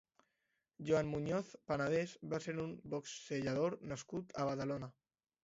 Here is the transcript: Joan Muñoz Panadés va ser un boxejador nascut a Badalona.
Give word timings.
Joan 0.87 1.11
Muñoz 1.11 1.51
Panadés 1.71 2.15
va 2.33 2.41
ser 2.47 2.57
un 2.65 2.73
boxejador 2.95 3.79
nascut 3.93 4.35
a 4.43 4.51
Badalona. 4.51 4.93